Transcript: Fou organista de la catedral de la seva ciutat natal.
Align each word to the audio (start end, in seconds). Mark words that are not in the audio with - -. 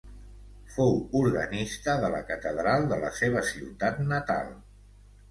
Fou 0.75 0.93
organista 1.19 1.93
de 2.05 2.09
la 2.13 2.21
catedral 2.29 2.85
de 2.93 2.97
la 3.03 3.11
seva 3.19 3.43
ciutat 3.51 4.01
natal. 4.13 4.49